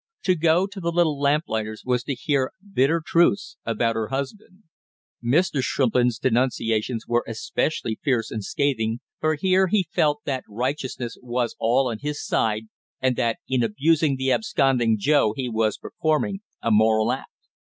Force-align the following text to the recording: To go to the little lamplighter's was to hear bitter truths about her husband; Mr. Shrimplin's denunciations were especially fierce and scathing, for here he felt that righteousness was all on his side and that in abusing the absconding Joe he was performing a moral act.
To 0.23 0.33
go 0.33 0.65
to 0.65 0.79
the 0.79 0.91
little 0.91 1.19
lamplighter's 1.19 1.83
was 1.85 2.03
to 2.05 2.15
hear 2.15 2.53
bitter 2.73 3.03
truths 3.05 3.57
about 3.65 3.93
her 3.93 4.07
husband; 4.07 4.63
Mr. 5.23 5.61
Shrimplin's 5.61 6.17
denunciations 6.17 7.05
were 7.07 7.23
especially 7.27 7.99
fierce 8.03 8.31
and 8.31 8.43
scathing, 8.43 8.99
for 9.19 9.35
here 9.35 9.67
he 9.67 9.85
felt 9.93 10.21
that 10.25 10.43
righteousness 10.49 11.17
was 11.21 11.55
all 11.59 11.87
on 11.87 11.99
his 11.99 12.25
side 12.25 12.63
and 12.99 13.15
that 13.17 13.37
in 13.47 13.61
abusing 13.61 14.15
the 14.15 14.31
absconding 14.31 14.97
Joe 14.97 15.33
he 15.37 15.47
was 15.47 15.77
performing 15.77 16.39
a 16.63 16.71
moral 16.71 17.11
act. 17.11 17.29